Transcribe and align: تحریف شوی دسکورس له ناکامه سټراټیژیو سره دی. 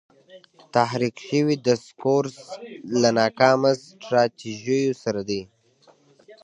تحریف 0.75 1.15
شوی 1.27 1.55
دسکورس 1.67 2.37
له 3.01 3.09
ناکامه 3.19 3.71
سټراټیژیو 3.83 4.93
سره 5.03 5.21
دی. 5.29 5.41